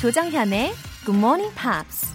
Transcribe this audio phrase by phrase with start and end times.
[0.00, 0.72] 조정현의
[1.04, 2.14] Good Morning Pops.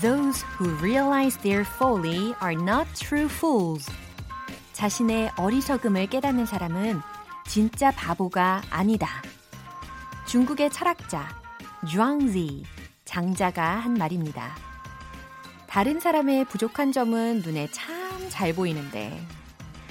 [0.00, 3.92] Those who realize their folly are not true fools.
[4.72, 7.02] 자신의 어리석음을 깨닫는 사람은
[7.46, 9.08] 진짜 바보가 아니다.
[10.24, 11.28] 중국의 철학자
[11.86, 12.64] 주앙지
[13.04, 14.56] 장자가 한 말입니다.
[15.66, 18.01] 다른 사람의 부족한 점은 눈에 참
[18.32, 19.20] 잘 보이는데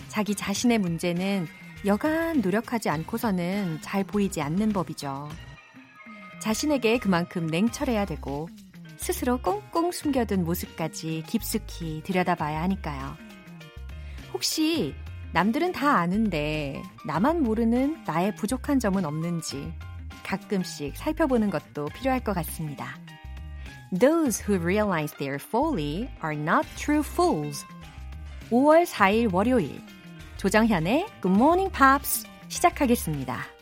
[0.09, 1.48] 자기 자신의 문제는
[1.86, 5.30] 여간 노력하지 않고서는 잘 보이지 않는 법이죠.
[6.41, 8.49] 자신에게 그만큼 냉철해야 되고
[8.98, 13.16] 스스로 꽁꽁 숨겨둔 모습까지 깊숙이 들여다봐야 하니까요.
[14.34, 14.96] 혹시
[15.34, 19.71] 남들은 다 아는데 나만 모르는 나의 부족한 점은 없는지
[20.23, 22.98] 가끔씩 살펴보는 것도 필요할 것 같습니다.
[23.98, 27.63] Those who realize their folly are not true fools.
[28.52, 29.82] 5월 4일 월요일
[30.35, 33.60] 조정현의 Good Morning Pops 시작하겠습니다.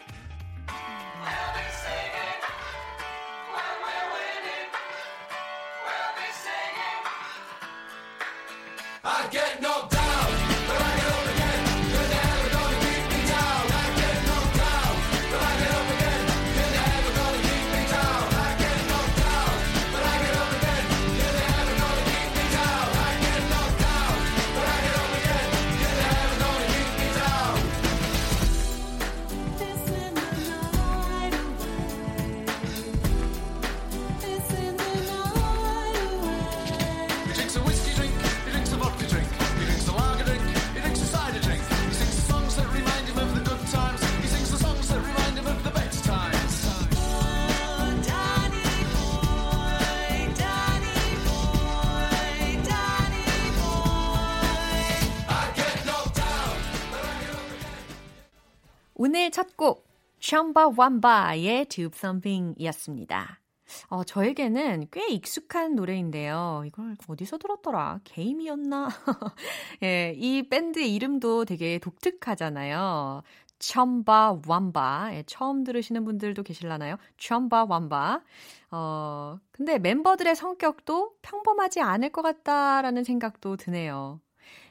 [60.40, 63.42] 샴바 완바의 Tube Thumping이었습니다.
[63.90, 66.64] 어, 저에게는 꽤 익숙한 노래인데요.
[66.66, 68.00] 이걸 어디서 들었더라?
[68.06, 68.88] 게임이었나?
[69.84, 73.22] 예, 이 밴드의 이름도 되게 독특하잖아요.
[73.60, 75.10] 첨바 완바.
[75.16, 76.96] 예, 처음 들으시는 분들도 계실라나요?
[77.18, 78.24] 첨바 완바.
[78.72, 84.22] 어, 근데 멤버들의 성격도 평범하지 않을 것 같다라는 생각도 드네요.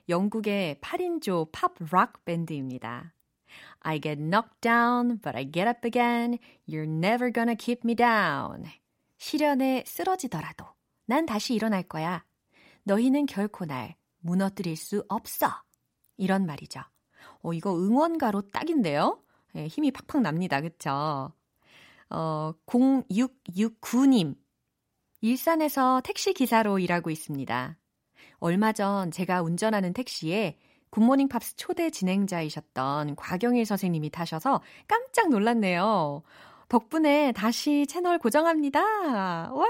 [0.08, 3.12] 영국의 8인조 팝 락 밴드입니다.
[3.80, 6.38] I get knocked down, but I get up again.
[6.66, 8.64] You're never gonna keep me down.
[9.18, 10.66] 시련에 쓰러지더라도
[11.06, 12.24] 난 다시 일어날 거야.
[12.84, 15.48] 너희는 결코 날 무너뜨릴 수 없어.
[16.16, 16.80] 이런 말이죠.
[17.42, 19.22] 어, 이거 응원가로 딱인데요?
[19.56, 20.60] 예, 힘이 팍팍 납니다.
[20.60, 21.32] 그쵸?
[22.10, 24.36] 어, 0669님.
[25.20, 27.78] 일산에서 택시 기사로 일하고 있습니다.
[28.38, 30.58] 얼마 전 제가 운전하는 택시에
[30.90, 36.22] Good Morning Pops 초대 진행자이셨던 곽영일 선생님이 타셔서 깜짝 놀랐네요.
[36.68, 39.52] 덕분에 다시 채널 고정합니다.
[39.52, 39.66] 와,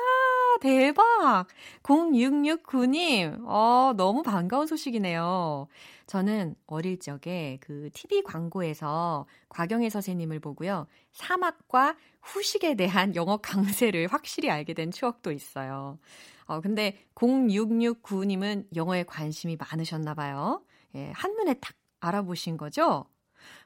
[0.60, 1.46] 대박!
[1.84, 5.68] 0669님, 어, 너무 반가운 소식이네요.
[6.06, 10.86] 저는 어릴 적에 그 TV 광고에서 곽영일 선생님을 보고요.
[11.12, 15.98] 사막과 후식에 대한 영어 강세를 확실히 알게 된 추억도 있어요.
[16.46, 20.62] 어, 근데 0669님은 영어에 관심이 많으셨나 봐요.
[20.94, 23.06] 예, 한눈에 딱 알아보신 거죠?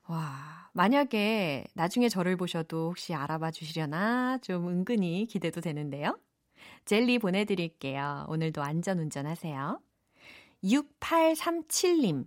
[0.06, 6.18] 와, 만약에 나중에 저를 보셔도 혹시 알아봐 주시려나 좀 은근히 기대도 되는데요.
[6.84, 8.26] 젤리 보내드릴게요.
[8.28, 9.80] 오늘도 안전 운전하세요.
[10.64, 12.26] 6837님.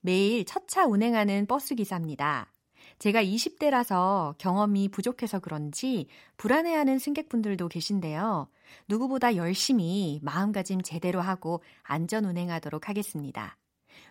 [0.00, 2.52] 매일 첫차 운행하는 버스 기사입니다.
[2.98, 8.48] 제가 20대라서 경험이 부족해서 그런지 불안해하는 승객분들도 계신데요.
[8.88, 13.56] 누구보다 열심히 마음가짐 제대로 하고 안전 운행하도록 하겠습니다.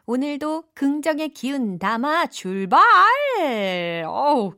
[0.08, 2.80] 오늘도 긍정의 기운 담아 출발!
[4.06, 4.54] 어우,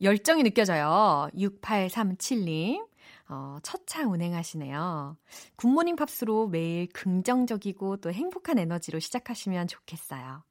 [0.00, 1.28] 열정이 느껴져요.
[1.34, 2.86] 6837님.
[3.30, 5.18] 어, 첫차 운행하시네요.
[5.56, 10.42] 굿모닝 팝스로 매일 긍정적이고 또 행복한 에너지로 시작하시면 좋겠어요.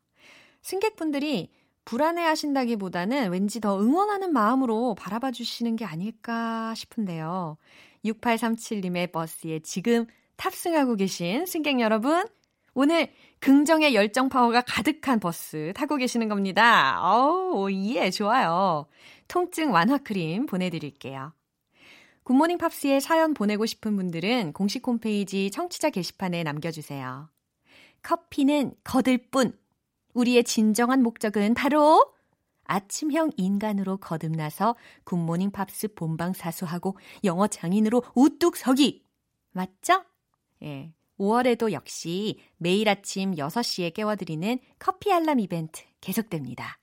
[0.61, 1.50] 승객분들이
[1.85, 7.57] 불안해 하신다기보다는 왠지 더 응원하는 마음으로 바라봐 주시는 게 아닐까 싶은데요.
[8.06, 12.23] 6837님의 버스에 지금 탑승하고 계신 승객 여러분,
[12.75, 16.99] 오늘 긍정의 열정 파워가 가득한 버스 타고 계시는 겁니다.
[17.01, 18.87] 어우, 예, 좋아요.
[19.27, 21.33] 통증 완화 크림 보내드릴게요.
[22.23, 27.29] Good Morning Pops에 사연 보내고 싶은 분들은 공식 홈페이지 청취자 게시판에 남겨주세요.
[28.03, 29.57] 커피는 거들 뿐.
[30.13, 32.13] 우리의 진정한 목적은 바로
[32.65, 34.75] 아침형 인간으로 거듭나서
[35.05, 39.05] Good Morning Pops 본방 사수하고 영어 장인으로 우뚝 서기.
[39.51, 40.03] 맞죠?
[40.63, 40.91] 예.
[41.19, 46.79] 5월에도 역시 매일 아침 6시에 깨워드리는 커피 알람 이벤트 계속됩니다.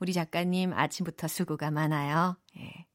[0.00, 2.36] 우리 작가님 아침부터 수고가 많아요.
[2.58, 2.86] 예.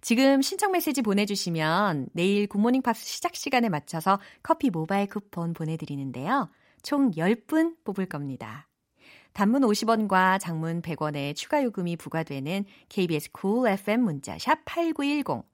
[0.00, 6.48] 지금 신청 메시지 보내주시면 내일 Good Morning Pops 시작 시간에 맞춰서 커피 모바일 쿠폰 보내드리는데요.
[6.82, 8.68] 총 10분 뽑을 겁니다.
[9.32, 15.44] 단문 50원과 장문 100원의 추가 요금이 부과되는 KBS cool FM 문자샵 8910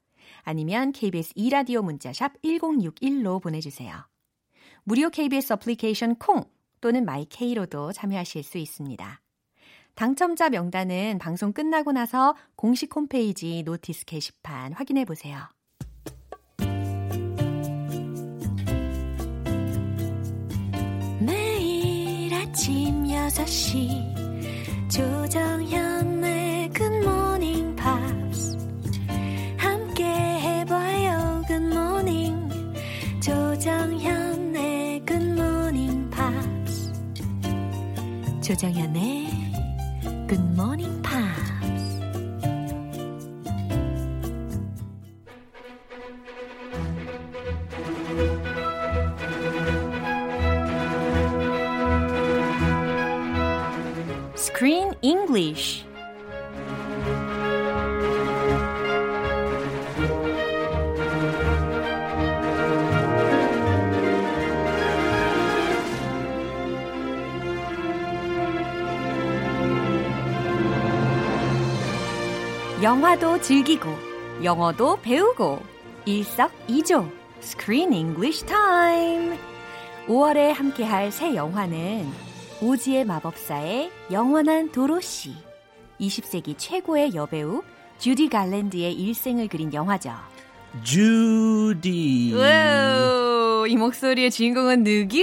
[0.42, 4.04] 아니면 KBS 2라디오 문자샵 1061로 보내주세요.
[4.90, 6.42] 무료 KBS 어플리케이션 콩
[6.80, 9.20] 또는 my K로도 참여하실 수 있습니다.
[9.94, 15.38] 당첨자 명단은 방송 끝나고 나서 공식 홈페이지 notice 게시판 확인해 보세요.
[21.20, 26.09] 매일 아침 6시 조정현
[38.50, 39.30] 조정현의
[40.26, 40.89] Good Morning
[73.00, 73.88] 영화도 즐기고
[74.44, 75.58] 영어도 배우고
[76.04, 77.10] 일석이조
[77.40, 79.38] Screen English Time
[80.06, 82.06] 5월에 함께할 새 영화는
[82.60, 85.32] 오즈의 마법사의 영원한 도로시
[85.98, 87.62] 20세기 최고의 여배우
[87.98, 90.12] 주디 갈랜드의 일생을 그린 영화죠.
[92.34, 95.16] wow, 이 목소리의 주인공은 누구?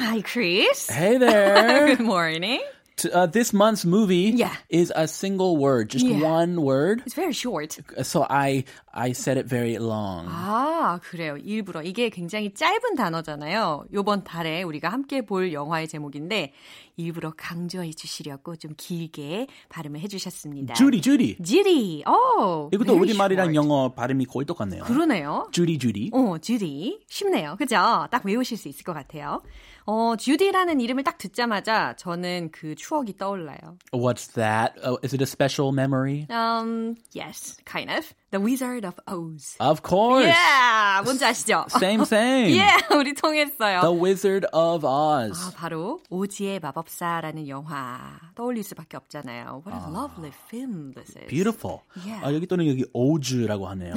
[0.00, 0.90] Hi, Chris.
[0.90, 1.84] Hey there.
[1.94, 2.62] Good morning.
[2.96, 4.52] T- uh, this month's movie Yeah.
[4.70, 6.22] is a single word, just Yeah.
[6.22, 7.02] one word.
[7.06, 7.78] It's very short.
[8.04, 10.26] So I I said it very long.
[10.28, 11.36] 아, 그래요.
[11.38, 11.82] 일부러.
[11.82, 13.86] 이게 굉장히 짧은 단어잖아요.
[13.94, 16.52] 요번 달에 우리가 함께 볼 영화의 제목인데,
[16.98, 20.74] 일부러 강조해 주시려고 좀 길게 발음을 해 주셨습니다.
[20.74, 21.36] Judy, Judy.
[21.42, 22.04] 주디.
[22.06, 22.68] 오.
[22.72, 23.54] 이것도 우리 말이랑 short.
[23.56, 24.84] 영어 발음이 거의 똑같네요.
[24.84, 25.48] 그러네요.
[25.52, 26.10] Judy, Judy.
[26.12, 27.00] 어, 주디.
[27.08, 27.56] 쉽네요.
[27.56, 28.06] 그죠?
[28.10, 29.40] 딱 외우실 수 있을 것 같아요.
[29.84, 33.78] 어, 주디라는 이름을 딱 듣자마자 저는 그 추억이 떠올라요.
[33.92, 34.74] What's that?
[34.84, 36.26] Oh, is it a special memory?
[36.30, 38.12] Um, yes, kind of.
[38.30, 39.56] The Wizard of Oz.
[39.60, 40.24] Of course.
[40.26, 41.02] Yeah!
[41.04, 41.66] 뭔지 아시죠?
[41.68, 42.56] Same, same.
[42.56, 43.82] yeah, 우리 통했어요.
[43.82, 45.38] The Wizard of Oz.
[45.38, 49.64] 아, 바로 오지의 마법사라는 영화 떠올릴 수밖에 없잖아요.
[49.66, 51.26] What a lovely film this is.
[51.28, 51.80] Beautiful.
[52.06, 52.24] Yeah.
[52.24, 53.94] 아, 여기 또는 여기 오즈라고 하네요.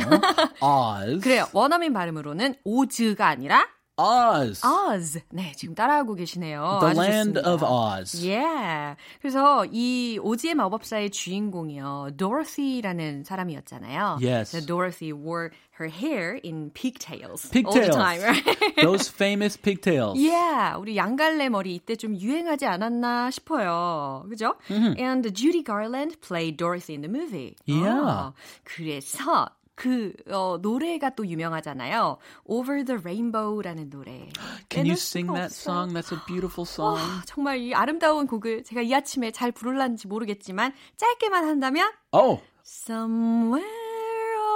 [0.59, 1.21] Oz.
[1.21, 1.47] 그래요.
[1.53, 3.65] 원어민 발음으로는 오즈가 아니라
[3.97, 4.61] Oz.
[4.65, 5.21] Oz.
[5.31, 6.79] 네, 지금 따라하고 계시네요.
[6.81, 7.49] The land 좋습니다.
[7.49, 8.15] of Oz.
[8.27, 8.97] Yeah.
[9.21, 12.09] 그래서 이 오지의 마법사의 주인공이요.
[12.17, 14.19] Dorothy라는 사람이었잖아요.
[14.21, 14.51] Yes.
[14.51, 17.49] So Dorothy wore her hair in pigtails.
[17.55, 17.95] all the Pigtails.
[17.95, 18.75] time, right?
[18.81, 20.19] Those famous pigtails.
[20.19, 24.25] Yeah, 우리 양갈래 머리 이때 좀 유행하지 않았나 싶어요.
[24.29, 24.55] 그죠?
[24.69, 27.55] And Judy Garland played Dorothy in the movie.
[27.65, 27.87] Yeah.
[28.03, 28.33] 아,
[28.65, 32.17] 그래서 그 어, 노래가 또 유명하잖아요.
[32.45, 34.29] Over the Rainbow라는 노래.
[34.69, 35.93] Can you sing that song?
[35.93, 36.95] That's a beautiful song.
[36.99, 43.65] 와, 정말 이 아름다운 곡을 제가 이 아침에 잘 부를란지 모르겠지만 짧게만 한다면 Oh, Somewhere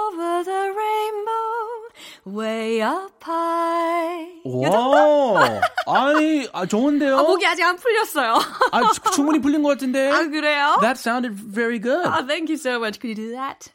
[0.08, 1.88] over the rainbow,
[2.26, 4.40] way up high.
[4.44, 7.18] 와, 아니, 아, 좋은데요?
[7.18, 8.38] 아, 목이 아직 안 풀렸어요.
[8.72, 10.10] 아, 주- 충분히 풀린 것 같은데?
[10.10, 10.78] 아, 그래요?
[10.80, 12.06] That sounded very good.
[12.06, 12.98] Oh, thank you so much.
[13.00, 13.70] Could you do that?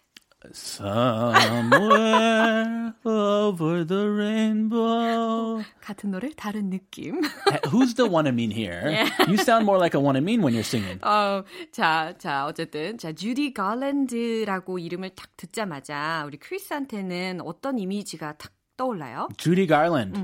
[1.70, 5.62] Somewhere over the rainbow.
[5.82, 7.20] 같은 노래, 다른 느낌.
[7.66, 9.06] Who's the one I mean here?
[9.28, 10.98] You sound more like a one I mean when you're singing.
[11.02, 12.96] 어, 자, 자, 어쨌든.
[12.98, 19.28] 자, 주디 가랜드라고 이름을 딱 듣자마자 우리 크리스한테는 어떤 이미지가 탁 떠올라요?
[19.36, 20.18] Judy Garland.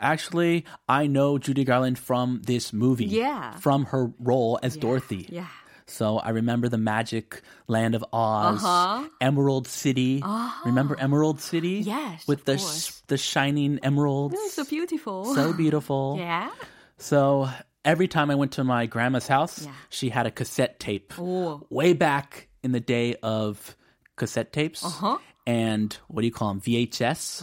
[0.00, 3.04] Actually, I know Judy Garland from this movie.
[3.06, 3.52] Yeah.
[3.60, 5.28] From her role as Dorothy.
[5.30, 5.46] Yeah.
[5.87, 9.07] So I remember the magic land of Oz, Uh-huh.
[9.21, 10.21] Emerald City.
[10.65, 11.79] Remember Emerald City?
[11.85, 13.01] Yes, With the course.
[13.07, 14.35] the shining emeralds.
[14.51, 15.33] So beautiful.
[15.33, 16.15] So beautiful.
[16.19, 16.49] yeah.
[16.97, 17.47] So
[17.85, 19.71] every time I went to my grandma's house, Yeah.
[19.89, 21.13] she had a cassette tape.
[21.17, 21.61] 오.
[21.69, 23.75] Way back in the day of
[24.17, 24.83] cassette tapes.
[24.83, 25.17] Uh-huh.
[25.45, 26.59] And what do you call them?
[26.59, 27.41] VHS.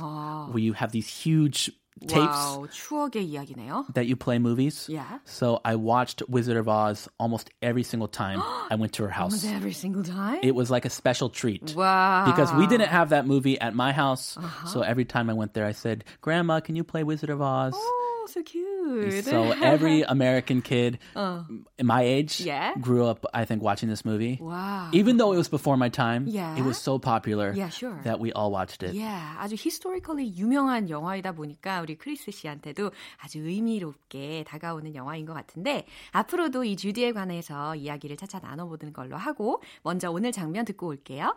[0.53, 1.71] Where you have these huge
[2.08, 3.86] tapes 와우, 추억의 이야기네요.
[3.94, 4.88] that you play movies.
[4.88, 5.20] Yeah.
[5.26, 8.42] So I watched Wizard of Oz almost every single time
[8.72, 9.34] I went to her house.
[9.34, 10.40] Was every single time?
[10.42, 11.76] It was like a special treat.
[11.76, 12.24] wow.
[12.26, 14.38] Because we didn't have that movie at my house.
[14.38, 14.68] Uh-huh.
[14.68, 17.74] So every time I went there, I said, Grandma, can you play Wizard of Oz?
[17.76, 19.25] Oh, So cute.
[19.25, 22.75] So every American kid in my age Yeah.
[22.81, 24.39] grew up, I think, watching this movie.
[24.41, 24.89] wow.
[24.93, 26.57] Even though it was before my time, Yeah.
[26.57, 28.01] it was so popular Yeah, sure.
[28.05, 28.95] that we all watched it.
[28.95, 32.91] Yeah, 아주 히스토리컬리 유명한 영화이다 보니까 우리 크리스 씨한테도
[33.23, 39.63] 아주 의미롭게 다가오는 영화인 것 같은데 앞으로도 이 주디에 관해서 이야기를 차차 나눠보는 걸로 하고
[39.83, 41.37] 먼저 오늘 장면 듣고 올게요.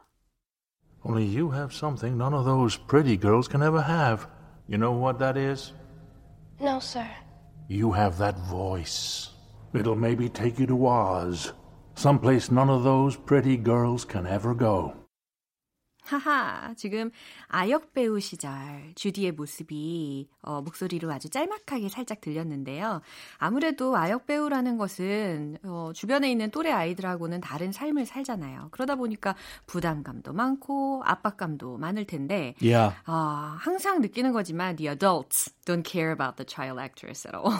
[1.06, 4.28] Only you have something none of those pretty girls can ever have.
[4.68, 5.72] You know what that is?
[6.60, 7.08] No, sir.
[7.68, 9.30] You have that voice.
[9.74, 11.54] It'll maybe take you to Oz,
[11.96, 14.96] someplace none of those pretty girls can ever go.
[16.08, 17.12] 하하, 지금
[17.48, 18.52] 아역 배우 시절
[18.96, 23.02] 주디의 모습이 어, 목소리로 아주 짤막하게 살짝 들렸는데요.
[23.38, 28.70] 아무래도 아역 배우라는 것은 어, 주변에 있는 또래 아이들하고는 다른 삶을 살잖아요.
[28.72, 29.36] 그러다 보니까
[29.66, 32.96] 부담감도 많고 압박감도 많을 텐데 Yeah.
[33.06, 37.52] 아, 항상 느끼는 거지만 the adults don't care about the child actress at all.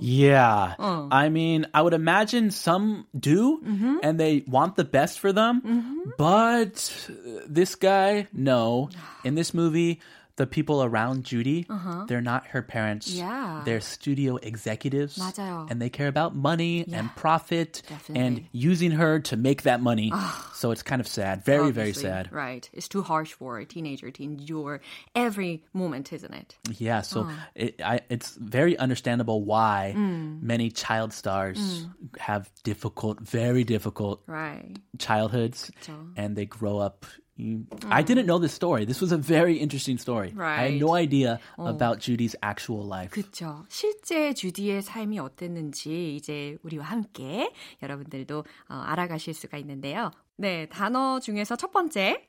[0.00, 0.74] Yeah.
[0.78, 1.08] Oh.
[1.12, 3.96] I mean, I would imagine some do Mm-hmm.
[4.02, 5.62] and they want the best for them.
[6.16, 6.74] But
[7.46, 7.91] this guy,
[8.33, 8.89] no.
[9.23, 9.99] In this movie,
[10.37, 11.65] the people around Judy,
[12.07, 13.09] they're not her parents.
[13.09, 13.25] Uh-huh.
[13.25, 13.61] Yeah.
[13.65, 15.17] They're studio executives.
[15.17, 15.65] 맞아요.
[15.71, 18.21] And they care about money and profit Definitely.
[18.23, 20.13] and using her to make that money.
[20.53, 21.43] so it's kind of sad.
[21.43, 22.29] Very, very Obviously, sad.
[22.31, 22.69] Right.
[22.71, 24.79] It's too harsh for a teenager to endure
[25.15, 26.55] every moment, isn't it?
[26.77, 27.33] Yeah, so Oh.
[27.55, 30.43] it, I, it's very understandable why Mm.
[30.43, 31.87] many child stars
[32.19, 34.77] have difficult, very difficult Right.
[34.99, 36.13] childhoods, 그쵸.
[36.15, 37.07] and they grow up.
[37.38, 38.84] I didn't know this story.
[38.84, 40.32] This was a very interesting story.
[40.36, 40.72] I Right.
[40.72, 43.10] had no idea about Judy's actual life.
[43.10, 43.64] 그쵸.
[43.68, 47.50] 실제 주디의 삶이 어땠는지 이제 우리와 함께
[47.82, 50.10] 여러분들도 어, 알아가실 수가 있는데요.
[50.36, 52.28] 네, 단어 중에서 첫 번째,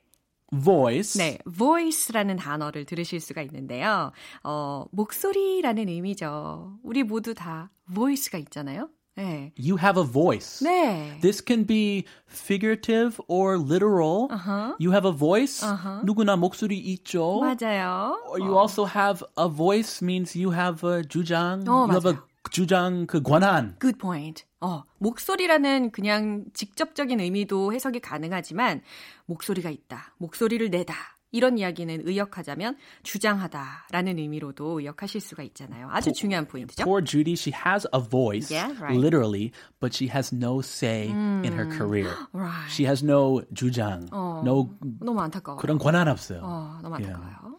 [0.52, 1.18] Voice.
[1.18, 4.12] 네, voice라는 단어를 들으실 수가 있는데요.
[4.44, 6.78] 어, 목소리라는 의미죠.
[6.82, 8.88] 우리 모두 다 voice가 있잖아요.
[9.16, 9.52] 네.
[9.56, 10.60] You have a voice.
[10.62, 11.18] 네.
[11.20, 14.28] This can be figurative or literal.
[14.30, 14.74] Uh-huh.
[14.78, 15.64] You have a voice.
[16.04, 17.40] 누구나 목소리 있죠.
[17.40, 18.18] 맞아요.
[18.28, 21.64] Or you also have a voice means you have a 주장.
[21.68, 22.28] 어, you have a 맞아요.
[22.50, 23.76] 주장 그 권한.
[23.80, 24.44] Good point.
[24.60, 28.82] 어, 목소리라는 그냥 직접적인 의미도 해석이 가능하지만
[29.26, 30.14] 목소리가 있다.
[30.18, 30.94] 목소리를 내다.
[31.34, 35.88] 이런 이야기는 의역하자면 주장하다라는 의미로도 의역하실 수가 있잖아요.
[35.90, 36.84] 아주 중요한 포인트죠.
[36.84, 38.96] Poor Judy, she has a voice, Yeah, right.
[38.96, 39.50] literally,
[39.80, 42.14] but she has no say in her career.
[42.32, 42.70] Right.
[42.70, 44.70] She has no 주장, no
[45.02, 45.58] 너무 안타까워요.
[45.58, 46.38] 그런 권한 없어요.
[46.44, 47.12] 어, 너무 Yeah.
[47.18, 47.58] 안타까워요.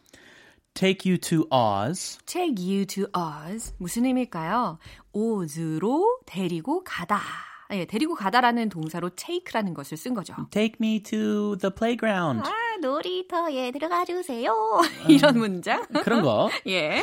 [0.74, 2.18] Take you to Oz.
[2.26, 3.74] Take you to Oz.
[3.78, 4.78] 무슨 의미일까요?
[5.14, 7.20] Oz로 데리고 가다.
[7.72, 10.36] 예, 데리고 가다라는 동사로 take라는 것을 쓴 거죠.
[10.52, 12.48] Take me to the playground.
[12.48, 14.54] 아, 놀이터에 들어가 주세요.
[15.08, 15.84] 이런 문장.
[16.04, 16.50] 그런 거.
[16.68, 17.02] 예.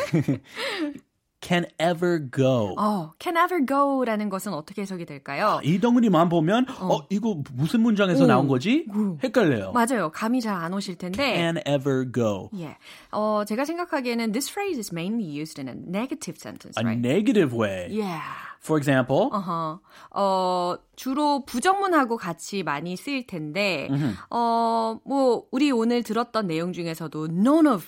[1.45, 2.77] Can ever go.
[2.79, 5.61] 어, can ever go라는 것은 어떻게 해석이 될까요?
[5.65, 8.27] 이 덩어리만 보면 어, 이거 무슨 문장에서 오.
[8.29, 8.87] 나온 거지?
[9.25, 9.73] 헷갈려요.
[9.73, 10.13] 맞아요.
[10.13, 11.35] 감이 잘 안 오실 텐데.
[11.35, 12.49] Can ever go.
[12.57, 12.77] 예.
[13.11, 17.01] 어, 제가 생각하기에는 this phrase is mainly used in a negative sentence, A right?
[17.05, 17.89] negative way.
[17.91, 18.23] yeah.
[18.65, 19.81] For example, 어허.
[20.15, 23.89] 어, 주로 부정문하고 같이 많이 쓰일 텐데,
[24.31, 27.85] 어, 뭐, 우리 오늘 들었던 내용 중에서도 none of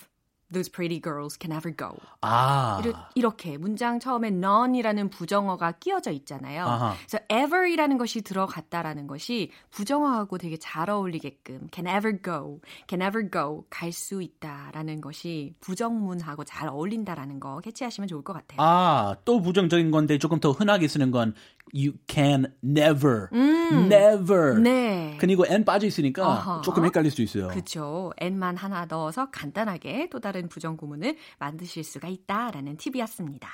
[0.52, 1.96] those pretty girls can ever go.
[2.20, 2.80] 아,
[3.14, 6.64] 이렇게 문장 처음에 none이라는 부정어가 끼어져 있잖아요.
[6.64, 6.94] 아하.
[7.06, 13.64] 그래서 ever이라는 것이 들어갔다라는 것이 부정어하고 되게 잘 어울리게끔 can ever go, can ever go
[13.70, 18.58] 갈 수 있다라는 것이 부정문하고 잘 어울린다라는 거 캐치하시면 좋을 것 같아요.
[18.60, 21.34] 아, 또 부정적인 건데 조금 더 흔하게 쓰는 건
[21.72, 24.60] you can never, never.
[24.60, 25.16] 네.
[25.18, 26.60] 그리고 n 빠져 있으니까 아하.
[26.62, 27.48] 조금 헷갈릴 수 있어요.
[27.48, 28.12] 그렇죠.
[28.18, 33.48] n만 하나 넣어서 간단하게 또 다른 부정 구문을 만드실 수가 있다라는 팁이었습니다.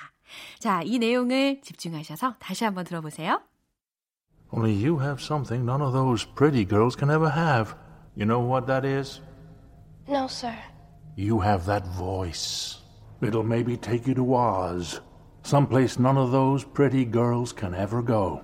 [0.58, 3.40] 자, 이 내용을 집중하셔서 다시 한번 들어보세요.
[4.52, 7.74] Only you have something none of those pretty girls can ever have.
[8.16, 9.20] You know what that is?
[10.08, 10.54] No, sir.
[11.16, 12.78] You have that voice.
[13.22, 15.00] It'll maybe take you to Oz,
[15.42, 18.42] someplace none of those pretty girls can ever go.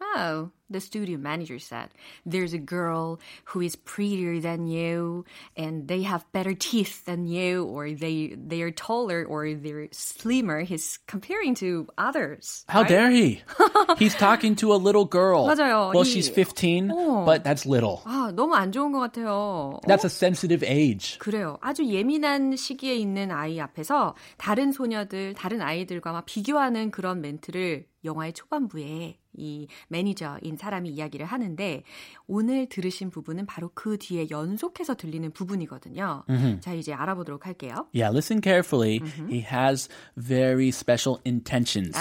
[0.00, 1.89] Oh, the studio manager said,
[2.25, 7.65] there's a girl who is prettier than you and they have better teeth than you
[7.65, 10.61] or they they are taller or they're slimmer.
[10.61, 12.65] He's comparing to others.
[12.67, 12.89] How right?
[12.89, 13.41] dare he?
[13.97, 15.45] He's talking to a little girl.
[15.47, 15.93] 맞아요.
[15.93, 17.25] Well, 이- she's 15, 어.
[17.25, 18.01] but that's little.
[18.05, 19.79] 아, 너무 안 좋은 것 같아요.
[19.87, 21.19] That's a sensitive age.
[21.19, 21.57] 그래요.
[21.61, 28.33] 아주 예민한 시기에 있는 아이 앞에서 다른 소녀들, 다른 아이들과 막 비교하는 그런 멘트를 영화의
[28.33, 31.82] 초반부에 이 매니저인 사람이 이야기를 하는데
[32.26, 36.24] 오늘 들으신 부분은 바로 그 뒤에 연속해서 들리는 부분이거든요.
[36.60, 37.86] 자, 이제 알아보도록 할게요.
[37.94, 39.00] Yeah, listen carefully.
[39.28, 41.96] He has very special intentions.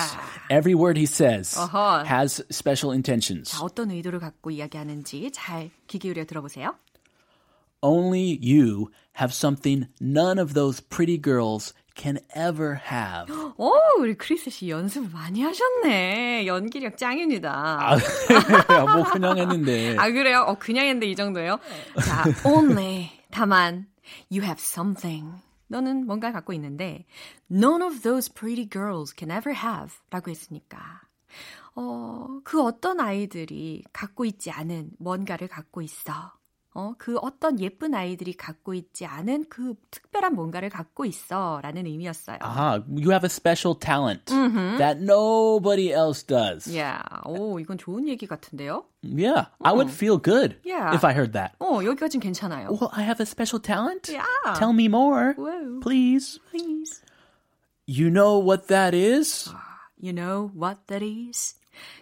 [0.49, 2.05] Every word he says 어허.
[2.05, 3.51] has special intentions.
[3.51, 6.75] 자, 어떤 의도를 갖고 이야기하는지 잘 귀 기울여 들어보세요.
[7.81, 13.33] Only you have something none of those pretty girls can ever have.
[13.57, 16.45] 오, 우리 크리스 씨 연습 많이 하셨네.
[16.47, 17.51] 연기력 짱입니다.
[18.69, 19.95] 아, 뭐 그냥 했는데.
[19.99, 20.45] 아 그래요?
[20.47, 21.59] 어 그냥 했는데 이 정도예요?
[22.05, 23.87] 자, only 다만
[24.31, 25.41] you have something.
[25.67, 27.05] 너는 뭔가 갖고 있는데
[27.51, 31.01] none of those pretty girls can ever have라고 했으니까
[31.75, 36.33] 어, 그 어떤 아이들이 갖고 있지 않은 뭔가를 갖고 있어.
[36.75, 42.37] 어, 그 어떤 예쁜 아이들이 갖고 있지 않은 그 특별한 뭔가를 갖고 있어 라는 의미였어요.
[42.41, 44.25] Ah, you have a special talent
[44.77, 46.69] that nobody else does.
[46.77, 48.85] 야, 오, 이건 좋은 얘기 같은데요?
[49.03, 50.93] Yeah, I would feel good Yeah.
[50.93, 51.55] if I heard that.
[51.59, 52.69] 어, 여기까진 괜찮아요.
[52.69, 54.07] Well, I have a special talent.
[54.11, 54.23] Yeah.
[54.55, 55.79] Tell me more, Whoa.
[55.81, 56.39] please.
[56.51, 57.01] Please.
[57.87, 59.49] You know what that is?
[59.99, 61.55] You know what that is?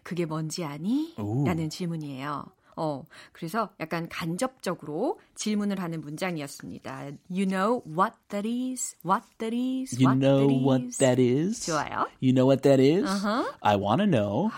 [0.03, 1.13] 그게 뭔지 아니?
[1.17, 1.45] 오.
[1.45, 2.45] 라는 질문이에요.
[2.77, 3.03] 어,
[3.33, 7.11] 그래서 약간 간접적으로 질문을 하는 문장이었습니다.
[7.29, 8.95] You know what that is?
[9.03, 9.99] What that is?
[9.99, 10.97] You what know that what is?
[10.99, 11.65] that is?
[11.65, 12.07] 좋아요.
[12.21, 13.03] You know what that is?
[13.03, 13.43] Uh-huh.
[13.61, 14.51] I want to know.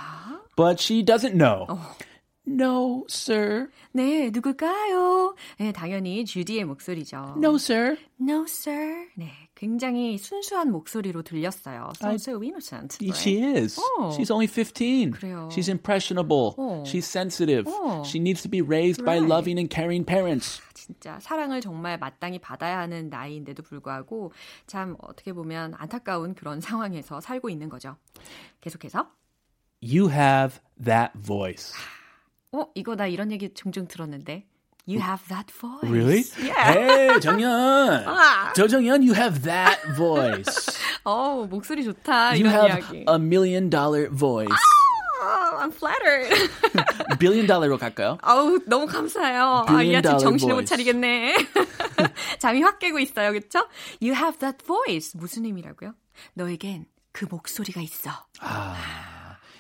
[0.56, 1.66] But she doesn't know.
[1.70, 1.96] Oh.
[2.50, 3.70] No, sir.
[3.94, 5.36] 네, 누굴까요?
[5.60, 7.36] 네, 당연히 주디의 목소리죠.
[7.38, 7.96] No, sir.
[8.20, 9.08] No, sir.
[9.16, 11.92] 네, 굉장히 순수한 목소리로 들렸어요.
[11.98, 12.98] So, I- so innocent.
[13.14, 13.78] She is.
[13.78, 14.10] Oh.
[14.16, 15.12] She's only 15.
[15.12, 15.50] 그래요.
[15.52, 16.56] She's impressionable.
[16.58, 16.84] Oh.
[16.86, 17.66] She's sensitive.
[17.68, 18.02] Oh.
[18.06, 19.28] She needs to be raised by Right.
[19.28, 20.62] loving and caring parents.
[20.74, 24.32] 진짜 사랑을 정말 마땅히 받아야 하는 나이인데도 불구하고
[24.66, 27.98] 참 어떻게 보면 안타까운 그런 상황에서 살고 있는 거죠.
[28.62, 29.12] 계속해서
[29.84, 31.74] You have that voice.
[32.54, 34.48] 어 이거 나 이런 얘기 종종 들었는데
[34.90, 35.84] You have that voice.
[35.86, 36.26] Really?
[36.42, 36.74] Yeah.
[36.74, 38.08] Hey, 정연.
[38.08, 38.54] 아.
[38.56, 40.50] 조정연, you have that voice.
[41.06, 43.06] 어 목소리 좋다 You 이런 have 이야기.
[43.08, 44.50] a million dollar voice.
[45.22, 46.34] Oh, I'm flattered.
[47.20, 48.18] billion dollar로 갈까요?
[48.24, 49.66] 아우 너무 감사해요.
[49.68, 50.70] 아, 이 아침 정신을 못 voice.
[50.70, 51.36] 차리겠네.
[52.40, 53.68] 잠이 확 깨고 있어요, 그렇죠?
[54.02, 55.94] You have that voice 무슨 의미라고요?
[56.34, 58.10] 너에겐 그 목소리가 있어.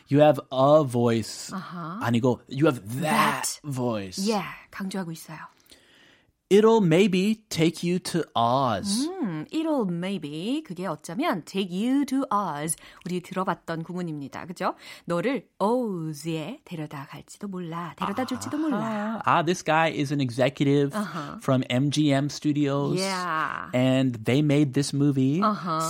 [0.08, 1.50] You have a voice.
[1.52, 1.98] 아하.
[2.02, 3.60] 아니고 you have that, That.
[3.64, 4.18] voice.
[4.20, 5.38] Yeah, 강조하고 있어요.
[6.50, 9.08] It'll maybe take you to Oz.
[9.08, 12.75] 음, It'll maybe 그게 어쩌면 take you to Oz
[13.05, 14.45] 우리 들어봤던 구문입니다.
[14.45, 14.75] 그죠?
[15.05, 17.93] 너를 Oz에 데려다 갈지도 몰라.
[17.97, 19.21] 데려다 줄지도 몰라.
[19.25, 20.93] Ah, this guy is an executive
[21.41, 22.99] from MGM Studios.
[22.99, 23.69] Yeah.
[23.73, 25.41] And they made this movie.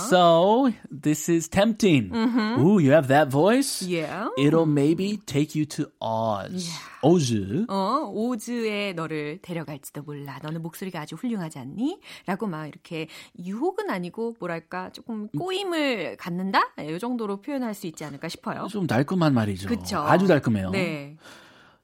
[0.08, 2.10] So this is tempting.
[2.58, 3.82] Ooh, you have that voice?
[3.82, 4.28] Yeah.
[4.38, 6.70] It'll maybe take you to Oz.
[7.02, 7.30] Oz.
[7.68, 10.38] 어, 오즈에 너를 데려갈지도 몰라.
[10.42, 11.98] 너는 목소리가 아주 훌륭하지 않니?
[12.26, 13.06] 라고 막 이렇게
[13.44, 16.72] 유혹은 아니고 뭐랄까 조금 꼬임을 갖는다?
[16.78, 18.66] 이 정도로 표현할 수 있지 않을까 싶어요.
[18.68, 19.68] 좀 달콤한 말이죠.
[19.68, 19.98] 그쵸?
[19.98, 20.70] 아주 달콤해요.
[20.70, 21.16] 네.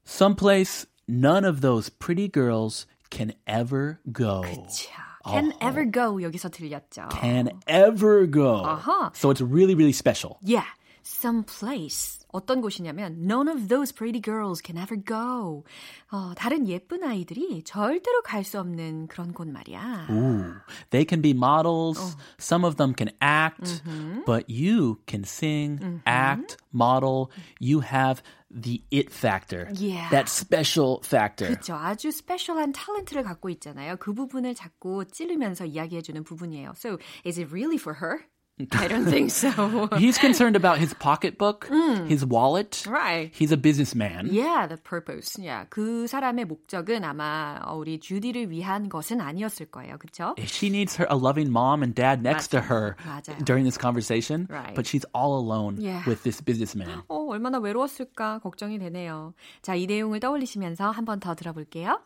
[0.06, 4.42] Someplace none of those pretty girls can ever go.
[4.68, 7.08] 자, can ever go 여기서 들렸죠.
[7.10, 8.62] Can ever go.
[8.64, 9.10] 아하.
[9.14, 10.38] So it's really, really special.
[10.42, 10.66] Yeah,
[11.06, 12.18] some place.
[12.32, 15.64] 어떤 곳이냐면 none of those pretty girls can ever go.
[16.10, 20.08] 어, 다른 예쁜 아이들이 절대로 갈 수 없는 그런 곳 말이야.
[20.10, 20.54] Ooh,
[20.90, 22.16] they can be models.
[22.38, 23.82] Some of them can act,
[24.26, 27.30] but you can sing, act, model.
[27.60, 29.68] You have the it factor.
[29.72, 30.10] Yeah.
[30.10, 31.48] That special factor.
[31.48, 31.74] 그렇죠.
[31.74, 33.96] 아주 스페셜한 탤런트를 갖고 있잖아요.
[33.96, 36.74] 그 부분을 자꾸 찌르면서 이야기해 주는 부분이에요.
[36.76, 38.26] So, is it really for her?
[38.73, 39.49] I don't think so.
[39.97, 41.67] He's concerned about his pocketbook,
[42.07, 42.85] his wallet.
[42.85, 43.31] right.
[43.33, 44.27] He's a businessman.
[44.29, 45.33] Yeah, the purpose.
[45.41, 49.97] Yeah, 그 사람의 목적은 아마 어, 우리 주디를 위한 것은 아니었을 거예요.
[49.97, 50.35] 그렇죠?
[50.37, 53.43] She needs her a loving mom and dad next to her 맞아요.
[53.45, 54.75] during this conversation, Right.
[54.75, 56.03] but she's all alone Yeah.
[56.05, 57.01] with this businessman.
[57.09, 59.33] 어, 얼마나 외로웠을까 걱정이 되네요.
[59.63, 61.99] 자, 이 내용을 떠올리시면서 한 번 더 들어볼게요.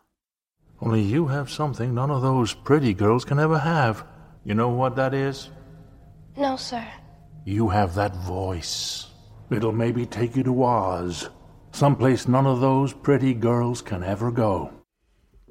[0.80, 4.04] Only you have something none of those pretty girls can ever have.
[4.44, 5.50] You know what that is?
[6.36, 6.84] No, sir.
[7.44, 9.06] You have that voice.
[9.50, 11.30] It'll maybe take you to Oz,
[11.72, 14.70] someplace none of those pretty girls can ever go.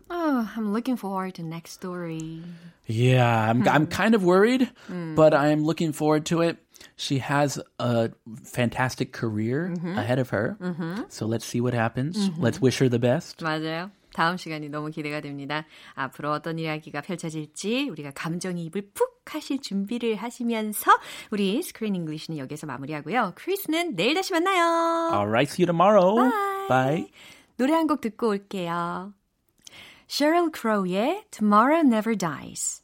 [0.10, 2.44] Oh, I'm looking forward to next story.
[2.86, 6.58] Yeah, I'm, I'm kind of worried, but I'm looking forward to it.
[6.98, 8.12] She has a
[8.44, 10.58] fantastic career ahead of her.
[11.10, 12.30] So let's see what happens.
[12.38, 13.40] Let's wish her the best.
[13.42, 13.90] 맞아요.
[14.13, 15.65] 다음 시간이 너무 기대가 됩니다.
[15.95, 20.91] 앞으로 어떤 이야기가 펼쳐질지 우리가 감정이입을 푹 하실 준비를 하시면서
[21.31, 23.33] 우리 스크린 잉글리시는 여기서 마무리하고요.
[23.37, 25.11] 크리스는 내일 다시 만나요.
[25.13, 26.17] Alright, see you tomorrow.
[26.69, 26.69] Bye.
[26.69, 27.11] Bye.
[27.57, 29.13] 노래 한 곡 듣고 올게요.
[30.09, 32.83] Sheryl Crow의 Tomorrow Never Dies.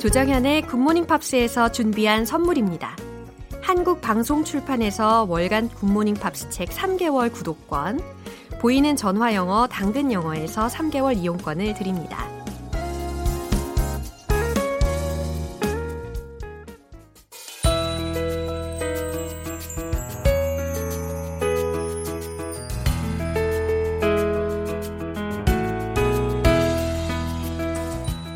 [0.00, 3.07] 조정현의 Good Morning Pops에서 준비한 선물입니다.
[3.68, 8.00] 한국 방송 출판에서 월간 Good Morning Pops 책 3개월 구독권,
[8.62, 12.26] 보이는 전화 영어 당근 영어에서 3개월 이용권을 드립니다.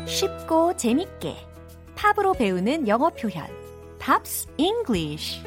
[0.05, 1.37] 쉽고 재밌게
[1.95, 3.62] 팝으로 배우는 영어 표현
[4.03, 5.41] Pops English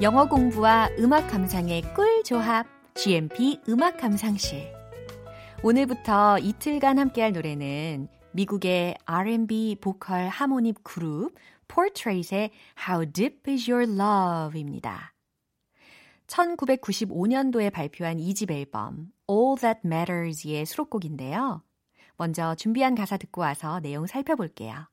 [0.00, 4.72] 영어 공부와 음악 감상의 꿀 조합 GMP 음악 감상실
[5.62, 11.34] 오늘부터 이틀간 함께할 노래는 미국의 R&B 보컬 하모니 그룹
[11.68, 12.52] Portrait의
[12.88, 15.12] How Deep Is Your Love입니다.
[16.28, 21.62] 1995년도에 발표한 2집 앨범 All That Matters의 수록곡인데요.
[22.16, 24.88] 먼저 준비한 가사 듣고 와서 내용 살펴볼게요.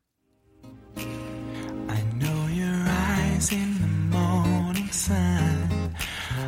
[1.87, 5.93] I know your eyes in the morning sun.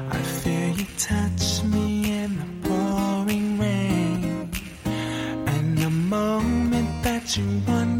[0.09, 4.51] I feel you touch me in the pouring rain.
[4.85, 7.96] And the moment that you wander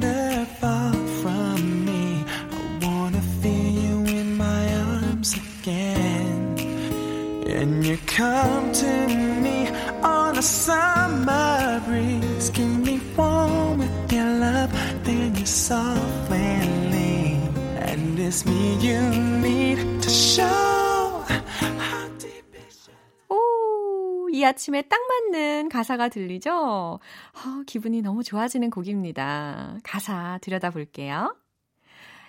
[8.18, 9.08] come to
[9.44, 9.70] me
[10.02, 12.50] on a summer breeze.
[12.50, 14.72] Keep me warm with your love,
[15.04, 16.58] then you softly
[16.90, 17.58] leave.
[17.78, 19.00] And it's me you
[19.40, 22.98] need to show how deep is your
[23.30, 27.00] 오, 이 아침에 딱 맞는 가사가 들리죠?
[27.34, 29.78] 아, 기분이 너무 좋아지는 곡입니다.
[29.84, 31.36] 가사 들여다볼게요.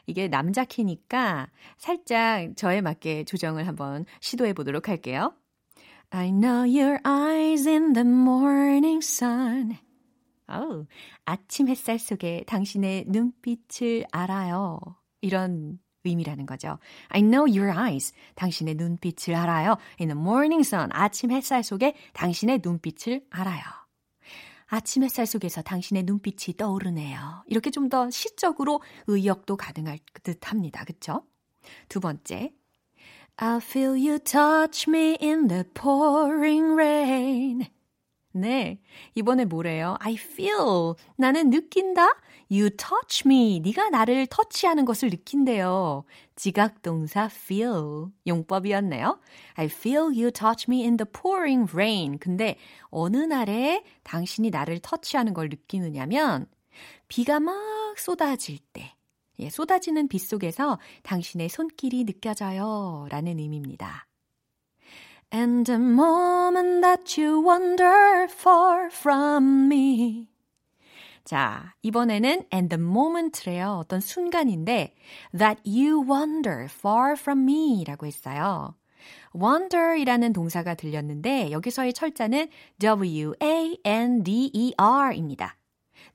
[0.06, 1.48] 이게 남자 키니까
[1.78, 5.32] 살짝 저에 맞게 조정을 한번 시도해 보도록 할게요.
[6.10, 9.76] I know your eyes in the morning sun.
[10.46, 10.86] 아우,
[11.26, 14.78] 아침 햇살 속에 당신의 눈빛을 알아요.
[15.20, 16.78] 이런 의미라는 거죠.
[17.10, 18.14] I know your eyes.
[18.36, 19.76] 당신의 눈빛을 알아요.
[20.00, 20.88] In the morning sun.
[20.92, 23.62] 아침 햇살 속에 당신의 눈빛을 알아요.
[24.70, 27.44] 아침 햇살 속에서 당신의 눈빛이 떠오르네요.
[27.46, 30.84] 이렇게 좀 더 시적으로 의역도 가능할 듯 합니다.
[30.84, 31.24] 그쵸?
[31.88, 32.52] 두 번째.
[33.40, 37.68] I feel you touch me in the pouring rain.
[38.32, 38.80] 네.
[39.14, 39.96] 이번에 뭐래요?
[40.00, 40.94] I feel.
[41.16, 42.16] 나는 느낀다?
[42.50, 43.60] You touch me.
[43.60, 46.02] 네가 나를 터치하는 것을 느낀대요.
[46.34, 48.06] 지각동사 feel.
[48.26, 49.20] 용법이었네요.
[49.54, 52.18] I feel you touch me in the pouring rain.
[52.18, 52.56] 근데
[52.90, 56.46] 어느 날에 당신이 나를 터치하는 걸 느끼느냐면
[57.06, 57.54] 비가 막
[57.96, 58.97] 쏟아질 때.
[59.40, 63.06] 예, 쏟아지는 빗 속에서 당신의 손길이 느껴져요.
[63.10, 64.06] 라는 의미입니다.
[65.32, 70.28] And the moment that you wander far from me.
[71.24, 73.80] 자, 이번에는 and the moment래요.
[73.80, 74.94] 어떤 순간인데
[75.36, 78.74] that you wander far from me 라고 했어요.
[79.34, 82.48] wander 이라는 동사가 들렸는데 여기서의 철자는
[82.78, 83.36] W-A-N-D-E-R
[85.14, 85.56] 입니다.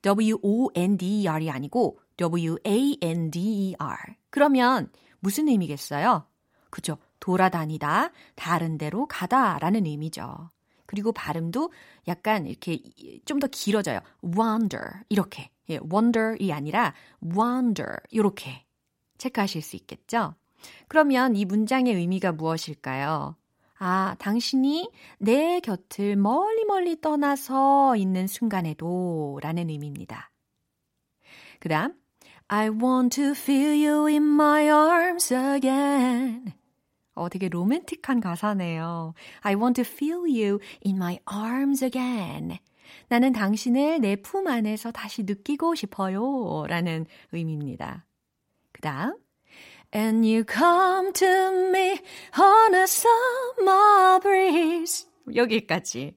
[0.02, 3.96] W-O-N-D-E-R이 아니고 W-A-N-D-E-R.
[4.30, 6.26] 그러면 무슨 의미겠어요?
[6.70, 6.98] 그죠?
[7.20, 10.50] 돌아다니다, 다른 데로 가다 라는 의미죠.
[10.86, 11.72] 그리고 발음도
[12.08, 12.78] 약간 이렇게
[13.24, 14.00] 좀 더 길어져요.
[14.36, 15.50] wander 이렇게.
[15.70, 16.92] 예, wander이 아니라
[17.24, 18.64] wander 이렇게
[19.16, 20.34] 체크하실 수 있겠죠?
[20.88, 23.36] 그러면 이 문장의 의미가 무엇일까요?
[23.78, 30.30] 아, 당신이 내 곁을 멀리 멀리 떠나서 있는 순간에도 라는 의미입니다.
[31.60, 31.94] 그 다음,
[32.56, 36.52] I want to feel you in my arms again.
[37.16, 39.14] 어, 되게 로맨틱한 가사네요.
[39.40, 42.60] I want to feel you in my arms again.
[43.08, 46.64] 나는 당신을 내 품 안에서 다시 느끼고 싶어요.
[46.68, 48.04] 라는 의미입니다.
[48.70, 49.16] 그 다음.
[49.92, 51.98] And you come to me
[52.38, 55.08] on a summer breeze.
[55.34, 56.14] 여기까지.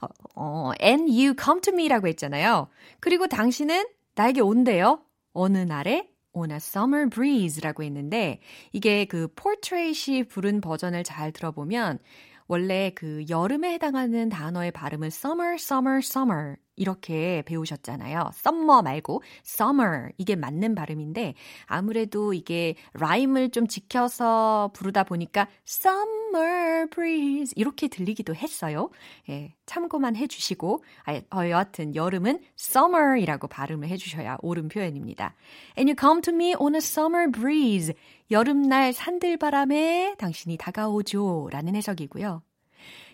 [0.00, 2.70] 어, 어, and you come to me라고 했잖아요.
[3.00, 5.02] 그리고 당신은 나에게 온대요.
[5.34, 8.40] 어느 날에 on a summer breeze라고 했는데
[8.72, 11.98] 이게 그 포트레이시 부른 버전을 잘 들어보면
[12.46, 18.30] 원래 그 여름에 해당하는 단어의 발음은 summer, summer, summer 이렇게 배우셨잖아요.
[18.32, 21.34] summer 말고 summer 이게 맞는 발음인데
[21.66, 28.90] 아무래도 이게 라임을 좀 지켜서 부르다 보니까 summer breeze 이렇게 들리기도 했어요.
[29.30, 30.84] 예, 참고만 해주시고
[31.30, 35.34] 아, 여하튼 여름은 summer이라고 발음을 해주셔야 옳은 표현입니다.
[35.78, 37.94] And you come to me on a summer breeze
[38.30, 42.42] 여름날 산들바람에 당신이 다가오죠 라는 해석이고요.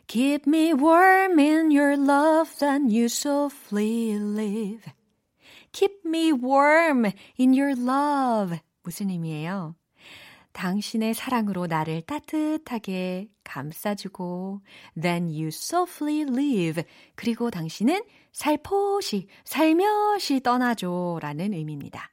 [0.07, 4.93] Keep me warm in your love and you softly live.
[5.73, 7.07] Keep me warm
[7.39, 8.59] in your love.
[8.83, 9.77] 무슨 의미예요?
[10.53, 14.63] 당신의 사랑으로 나를 따뜻하게 감싸주고
[15.01, 16.83] then you softly leave.
[17.15, 22.11] 그리고 당신은 살포시, 살며시 떠나줘 라는 의미입니다.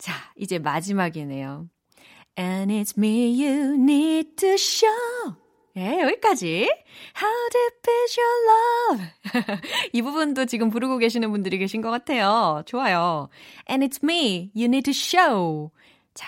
[0.00, 1.68] 자, 이제 마지막이네요.
[2.38, 5.36] And it's me you need to show.
[5.76, 6.68] 예, 여기까지.
[7.20, 9.60] How deep is your love?
[9.92, 12.62] 이 부분도 지금 부르고 계시는 분들이 계신 것 같아요.
[12.64, 13.28] 좋아요.
[13.68, 14.50] And it's me.
[14.56, 15.70] You need to show.
[16.14, 16.26] 자,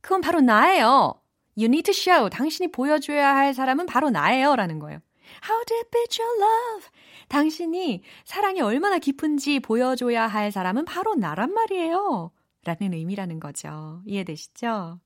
[0.00, 1.20] 그건 바로 나예요.
[1.58, 2.30] You need to show.
[2.30, 4.54] 당신이 보여줘야 할 사람은 바로 나예요.
[4.54, 5.00] 라는 거예요.
[5.44, 6.88] How deep is your love?
[7.28, 12.30] 당신이 사랑이 얼마나 깊은지 보여줘야 할 사람은 바로 나란 말이에요.
[12.64, 14.02] 라는 의미라는 거죠.
[14.06, 15.00] 이해되시죠?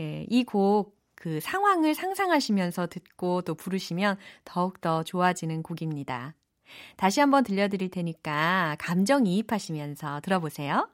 [0.00, 6.34] 예, 이 곡 그 상황을 상상하시면서 듣고 또 부르시면 더욱더 좋아지는 곡입니다.
[6.96, 10.88] 다시 한번 들려드릴 테니까 감정 이입하시면서 들어보세요.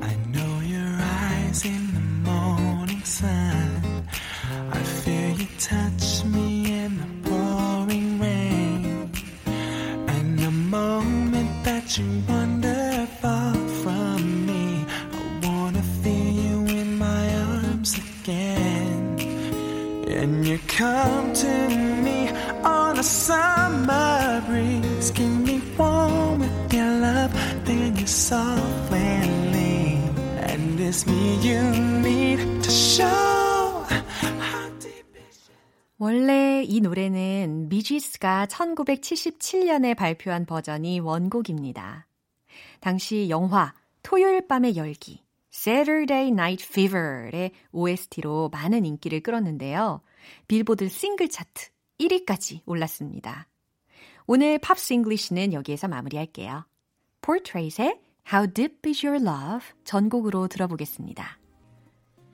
[0.00, 4.06] I know your eyes in the morning sun.
[4.70, 9.12] I feel you touch me in the pouring rain.
[10.08, 12.41] And the moment that you wander
[20.82, 21.52] come to
[22.02, 22.28] me
[22.64, 27.32] on a summer breeze, keep me warm with your love,
[27.64, 29.20] then you softly
[29.54, 30.18] leave.
[30.50, 31.62] And it's me you
[32.02, 33.86] need to show.
[35.98, 42.08] 원래 이 노래는 미지스가 1977년에 발표한 버전이 원곡입니다.
[42.80, 45.22] 당시 영화 토요일 밤의 열기
[45.54, 50.00] Saturday Night Fever의 OST로 많은 인기를 끌었는데요.
[50.48, 51.68] 빌보드 싱글 차트
[52.00, 53.48] 1위까지 올랐습니다.
[54.26, 56.66] 오늘 Pops English는 여기에서 마무리할게요.
[57.22, 58.00] Portrait의
[58.32, 61.38] How Deep Is Your Love 전곡으로 들어보겠습니다.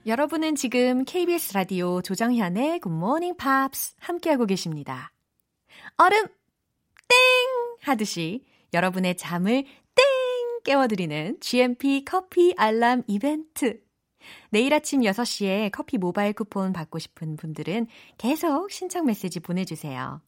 [0.07, 5.13] 여러분은 지금 KBS 라디오 조정현의 Good Morning Pops 함께하고 계십니다.
[5.97, 6.27] 얼음
[7.09, 7.19] 땡
[7.83, 10.05] 하듯이 여러분의 잠을 땡
[10.65, 13.81] 깨워드리는 GMP 커피 알람 이벤트.
[14.51, 17.87] 내일 아침 6시에 커피 모바일 쿠폰 받고 싶은 분들은
[18.17, 20.21] 계속 신청 메시지 보내주세요.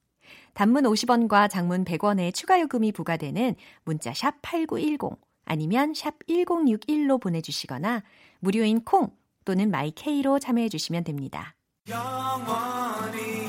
[0.55, 8.03] 단문 50원과 장문 100원의 추가 요금이 부과되는 문자 샵 8910 아니면 샵 1061로 보내주시거나
[8.39, 9.11] 무료인 콩
[9.45, 11.55] 또는 마이케이로 참여해 주시면 됩니다.
[11.89, 13.40] I'll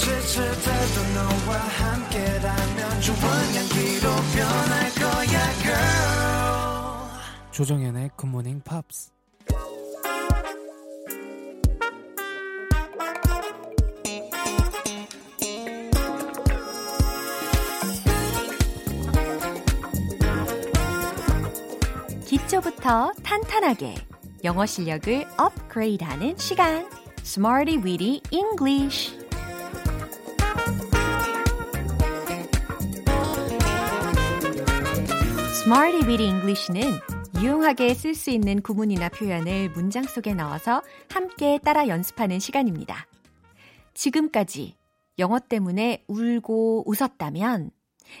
[0.00, 3.18] 지칠 때도 너와 함께라면 좋은
[3.54, 7.50] 향기로 변할 거야, girl.
[7.50, 9.10] 조정연의 굿모닝 팝스
[22.26, 23.96] 기초부터 탄탄하게
[24.44, 26.88] 영어 실력을 업그레이드하는 시간.
[27.22, 29.19] Smarty Weedy English
[35.62, 36.82] Smarty Weedy English는
[37.42, 43.06] 유용하게 쓸 수 있는 구문이나 표현을 문장 속에 넣어서 함께 따라 연습하는 시간입니다.
[43.92, 44.74] 지금까지
[45.18, 47.72] 영어 때문에 울고 웃었다면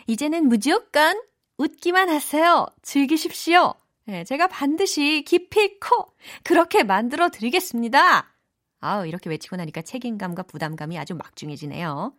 [0.06, 1.18] 이제는 무조건
[1.56, 2.66] 웃기만 하세요.
[2.82, 3.72] 즐기십시오.
[4.04, 6.12] 네, 제가 반드시 기필코
[6.44, 8.34] 그렇게 만들어 드리겠습니다.
[8.80, 12.12] 아우, 이렇게 외치고 나니까 책임감과 부담감이 아주 막중해지네요.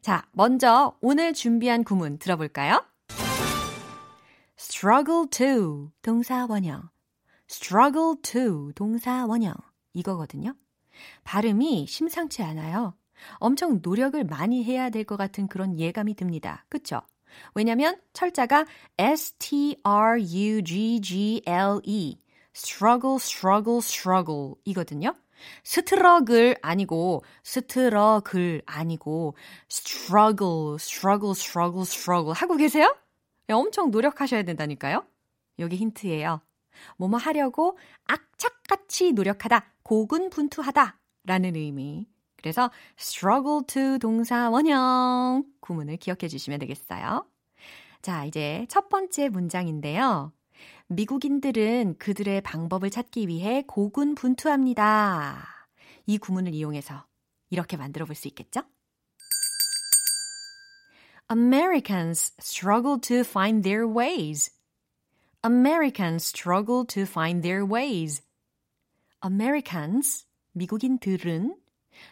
[0.00, 2.84] 자, 먼저 오늘 준비한 구문 들어볼까요?
[4.58, 6.88] Struggle to 동사 원형.
[7.50, 9.54] struggle to 동사 원형.
[9.92, 10.54] 이거거든요.
[11.24, 12.94] 발음이 심상치 않아요.
[13.38, 16.64] 엄청 노력을 많이 해야 될 것 같은 그런 예감이 듭니다.
[16.68, 17.00] 그쵸?
[17.54, 18.66] 왜냐면 철자가
[18.98, 19.76] S-T-R-U-G-G-L-E
[22.54, 25.14] struggle, struggle, struggle 이거든요.
[25.64, 29.34] 스트러글 아니고 스트러글 아니고
[29.70, 32.94] struggle, struggle, struggle, struggle 하고 계세요?
[33.52, 35.06] 엄청 노력하셔야 된다니까요.
[35.58, 36.40] 여기 힌트예요.
[36.98, 42.06] 뭐뭐 하려고 악착같이 노력하다, 고군분투하다 라는 의미.
[42.36, 47.26] 그래서 struggle to 동사 원형 구문을 기억해 주시면 되겠어요.
[48.02, 50.32] 자, 이제 첫 번째 문장인데요.
[50.88, 55.44] 미국인들은 그들의 방법을 찾기 위해 고군분투합니다.
[56.06, 57.04] 이 구문을 이용해서
[57.50, 58.62] 이렇게 만들어 볼 수 있겠죠?
[61.29, 64.51] Americans struggle to find their ways.
[65.43, 68.21] Americans struggle to find their ways.
[69.23, 70.25] Americans,
[70.57, 71.55] 미국인들은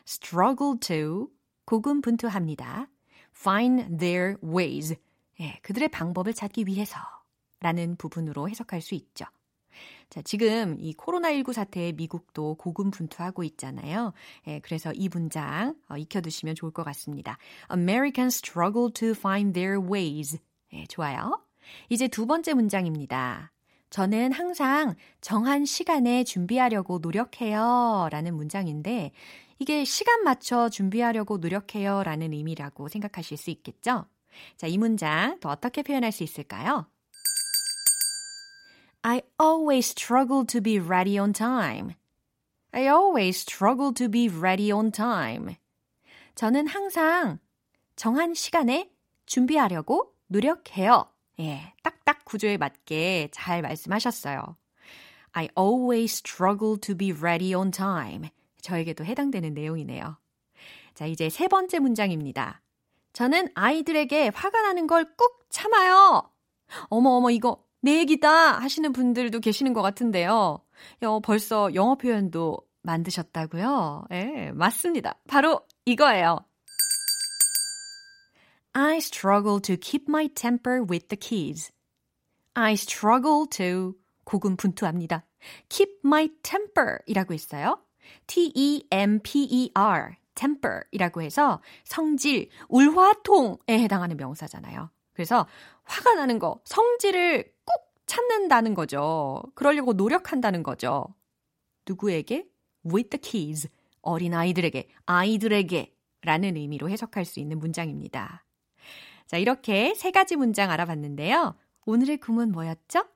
[0.05, 1.29] struggle to
[1.65, 2.87] 고군분투합니다.
[3.35, 4.95] find their ways.
[5.39, 6.97] 예, 그들의 방법을 찾기 위해서
[7.59, 9.25] 라는 부분으로 해석할 수 있죠.
[10.10, 14.12] 자, 지금 이 코로나19 사태에 미국도 고군분투하고 있잖아요.
[14.46, 17.38] 예, 그래서 이 문장 어, 익혀두시면 좋을 것 같습니다.
[17.70, 20.38] Americans struggle to find their ways.
[20.72, 21.40] 예, 좋아요.
[21.88, 23.52] 이제 두 번째 문장입니다.
[23.90, 28.08] 저는 항상 정한 시간에 준비하려고 노력해요.
[28.10, 29.12] 라는 문장인데,
[29.60, 32.02] 이게 시간 맞춰 준비하려고 노력해요.
[32.02, 34.06] 라는 의미라고 생각하실 수 있겠죠?
[34.56, 36.86] 자, 이 문장 또 어떻게 표현할 수 있을까요?
[39.06, 41.94] I always struggle to be ready on time.
[42.72, 45.56] I always struggle to be ready on time.
[46.34, 47.38] 저는 항상
[47.96, 48.90] 정한 시간에
[49.26, 51.06] 준비하려고 노력해요.
[51.40, 54.56] 예, 딱딱 구조에 맞게 잘 말씀하셨어요.
[55.32, 58.30] I always struggle to be ready on time.
[58.62, 60.16] 저에게도 해당되는 내용이네요.
[60.94, 62.62] 자, 이제 세 번째 문장입니다.
[63.12, 66.22] 저는 아이들에게 화가 나는 걸 꾹 참아요.
[66.88, 70.58] 어머, 어머, 이거 내 얘기다 하시는 분들도 계시는 것 같은데요.
[71.02, 74.06] 어, 벌써 영어 표현도 만드셨다고요?
[74.10, 75.20] 예, 맞습니다.
[75.28, 76.38] 바로 이거예요.
[78.72, 81.72] I struggle to keep my temper with the kids.
[82.54, 83.92] I struggle to
[84.24, 85.26] 고군분투합니다.
[85.68, 87.84] keep my temper 이라고 있어요.
[88.26, 94.88] T-E-M-P-E-R temper 이라고 해서 성질, 울화통에 해당하는 명사잖아요.
[95.12, 95.46] 그래서
[95.84, 97.53] 화가 나는 거, 성질을
[98.04, 99.42] 꼭 참는다는 거죠.
[99.54, 101.06] 그러려고 노력한다는 거죠.
[101.86, 102.46] 누구에게?
[102.84, 103.68] with the kids.
[104.02, 108.44] 어린아이들에게, 아이들에게 라는 의미로 해석할 수 있는 문장입니다.
[109.26, 111.56] 자, 이렇게 세 가지 문장 알아봤는데요.
[111.86, 113.06] 오늘의 구문 뭐였죠?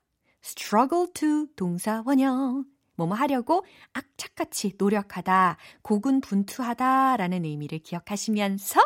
[0.42, 2.64] struggle to 동사 원형.
[2.96, 8.80] 뭐뭐 하려고 악착같이 노력하다, 고군분투하다 라는 의미를 기억하시면서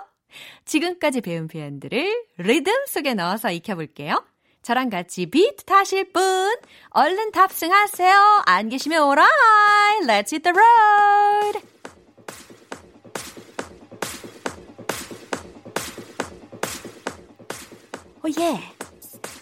[0.66, 4.22] 지금까지 배운 표현들을 리듬 속에 넣어서 익혀볼게요.
[4.67, 6.53] 저랑 같이 비트 타실 분,
[6.89, 8.43] 얼른 탑승하세요.
[8.45, 10.01] 안 계시면 오라이.
[10.03, 11.61] Let's hit the road.
[18.23, 18.59] Oh yeah.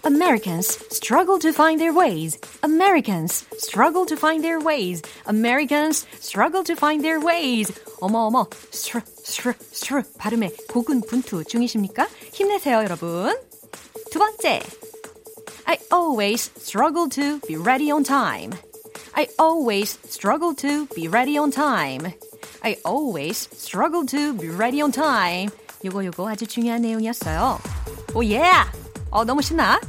[0.05, 2.37] Americans struggle to find their ways.
[2.61, 5.01] Americans struggle to find their ways.
[5.25, 7.73] Americans struggle to find their ways.
[7.99, 12.07] 어머 어머, 스트루 스트루 스트루 발음에 고군분투 중이십니까?
[12.31, 13.35] 힘내세요, 여러분.
[14.11, 14.61] 두 번째.
[15.67, 18.53] I always struggle to be ready on time.
[19.15, 22.13] I always struggle to be ready on time.
[22.63, 25.51] I always struggle to be ready on time.
[25.83, 27.59] 요거 요거 아주 중요한 내용이었어요.
[28.13, 28.41] 오 예!
[29.11, 29.79] 어 너무 신나.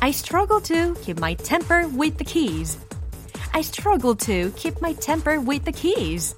[0.00, 2.78] I struggle to keep my temper with the keys.
[3.52, 6.34] I struggle to keep my temper with the keys.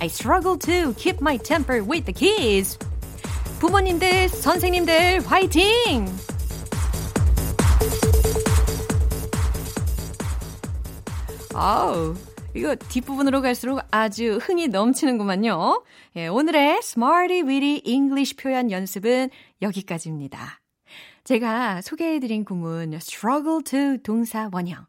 [0.00, 2.78] I struggle to keep my temper with the keys.
[3.60, 6.06] 부모님들, 선생님들, 화이팅!
[11.57, 12.13] 아우,
[12.53, 15.85] 이거 뒷부분으로 갈수록 아주 흥이 넘치는구만요.
[16.17, 19.29] 예, 오늘의 Smarty Weedy English 표현 연습은
[19.61, 20.59] 여기까지입니다.
[21.23, 24.85] 제가 소개해드린 구문 struggle to 동사 원형.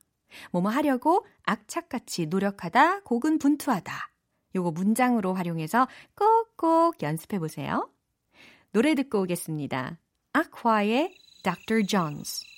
[0.50, 3.92] 뭐뭐 하려고 악착같이 노력하다, 고군분투하다.
[4.56, 7.88] 요거 문장으로 활용해서 꼭꼭 연습해 보세요.
[8.72, 9.98] 노래 듣고 오겠습니다.
[10.32, 11.86] 아쿠아의 Dr.
[11.86, 12.55] Jones.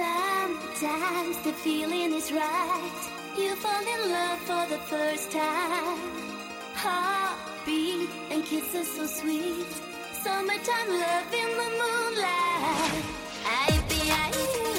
[0.00, 3.00] Sometimes the feeling is right.
[3.36, 5.98] You fall in love for the first time.
[6.74, 9.70] Heartbeat and kisses so sweet.
[10.22, 13.04] Summertime love in the moonlight.
[13.44, 14.69] I be I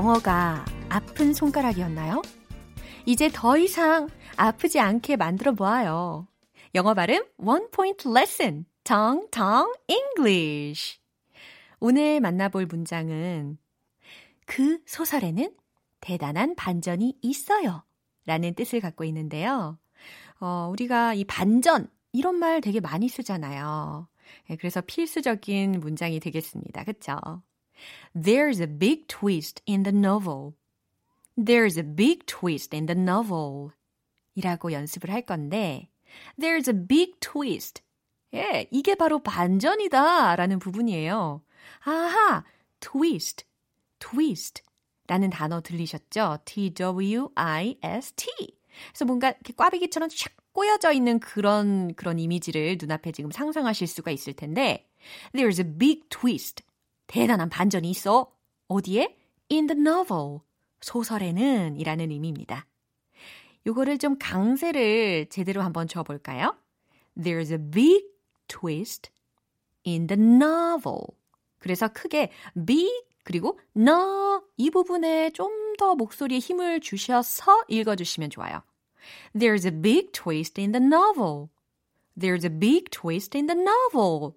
[0.00, 2.22] 영어가 아픈 손가락이었나요?
[3.04, 6.26] 이제 더 이상 아프지 않게 만들어 보아요.
[6.74, 10.98] 영어 발음 One Point Lesson 정정 English
[11.80, 13.58] 오늘 만나볼 문장은
[14.46, 15.54] 그 소설에는
[16.00, 17.84] 대단한 반전이 있어요.
[18.24, 19.78] 라는 뜻을 갖고 있는데요.
[20.40, 24.08] 어, 우리가 이 반전, 이런 말 되게 많이 쓰잖아요.
[24.48, 26.84] 예, 그래서 필수적인 문장이 되겠습니다.
[26.84, 27.18] 그쵸?
[28.14, 30.54] There's a big twist in the novel.
[31.36, 33.70] There's a big twist in the novel.
[34.34, 35.90] 이라고 연습을 할 건데,
[36.38, 37.82] There's a big twist.
[38.34, 40.36] 예, 이게 바로 반전이다.
[40.36, 41.42] 라는 부분이에요.
[41.84, 42.44] 아하,
[42.80, 43.44] twist,
[43.98, 44.62] twist.
[45.06, 46.38] 라는 단어 들리셨죠?
[46.44, 48.26] T-W-I-S-T.
[48.88, 54.32] 그래서 뭔가 이렇게 꽈배기처럼 샥 꼬여져 있는 그런, 그런 이미지를 눈앞에 지금 상상하실 수가 있을
[54.32, 54.88] 텐데,
[55.32, 56.62] There's a big twist.
[57.10, 58.30] 대단한 반전이 있어.
[58.68, 59.16] 어디에?
[59.50, 60.38] In the novel.
[60.80, 62.66] 소설에는 이라는 의미입니다.
[63.66, 66.56] 요거를 좀 강세를 제대로 한번 줘볼까요?
[67.16, 68.06] There's a big
[68.48, 69.10] twist
[69.86, 71.00] in the novel.
[71.58, 72.30] 그래서 크게
[72.64, 72.90] big
[73.24, 78.62] 그리고 no 이 부분에 좀 더 목소리에 힘을 주셔서 읽어주시면 좋아요.
[79.34, 81.48] There's a big twist in the novel.
[82.14, 84.34] There's a big twist in the novel.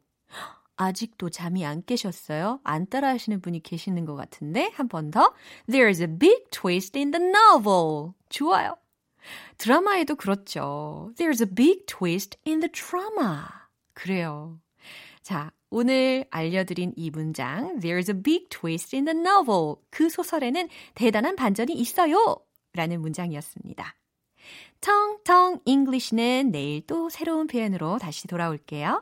[0.83, 2.59] 아직도 잠이 안 깨셨어요?
[2.63, 5.33] 안 따라 하시는 분이 계시는 것 같은데 한 번 더.
[5.67, 8.13] There's a big twist in the novel.
[8.29, 8.75] 좋아요.
[9.57, 11.11] 드라마에도 그렇죠.
[11.15, 13.45] There's a big twist in the drama.
[13.93, 14.59] 그래요.
[15.21, 19.75] 자, 오늘 알려드린 이 문장 There's a big twist in the novel.
[19.89, 22.37] 그 소설에는 대단한 반전이 있어요.
[22.73, 23.95] 라는 문장이었습니다.
[24.81, 29.01] 텅텅 English는 내일 또 새로운 표현으로 다시 돌아올게요.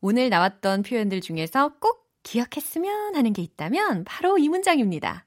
[0.00, 5.26] 오늘 나왔던 표현들 중에서 꼭 기억했으면 하는 게 있다면 바로 이 문장입니다.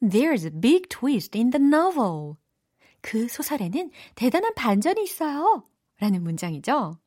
[0.00, 2.34] There's a big twist in the novel.
[3.02, 5.64] 그 소설에는 대단한 반전이 있어요.
[5.98, 6.98] 라는 문장이죠.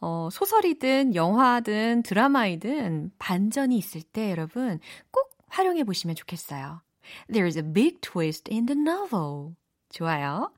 [0.00, 4.80] 어, 소설이든 영화든 드라마이든 반전이 있을 때 여러분
[5.10, 6.82] 꼭 활용해 보시면 좋겠어요.
[7.30, 9.54] There's a big twist in the novel.
[9.90, 10.52] 좋아요.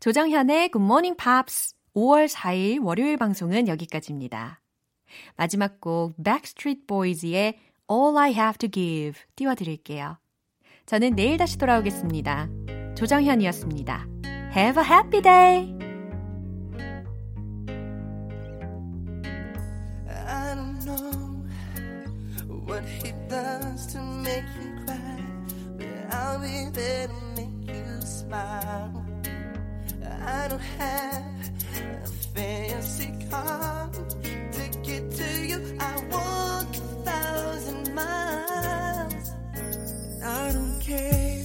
[0.00, 4.60] 조정현의 Good Morning Pops 5월 4일 월요일 방송은 여기까지입니다.
[5.36, 7.58] 마지막 곡 Backstreet Boys의
[7.90, 10.16] All I Have to Give 띄워드릴게요.
[10.86, 12.48] 저는 내일 다시 돌아오겠습니다.
[12.96, 14.06] 조정현이었습니다.
[14.54, 15.74] Have a happy day!
[22.68, 25.24] What he does to make you cry,
[25.78, 29.07] but I'll be there to make you smile.
[30.28, 31.24] I don't have
[32.04, 33.90] a fancy car
[34.52, 35.76] to get to you.
[35.80, 39.32] I walk a thousand miles.
[40.22, 41.44] I don't care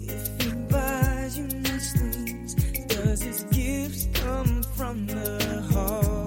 [0.00, 2.54] if he buys you nice things.
[2.86, 6.17] Does his gifts come from the heart?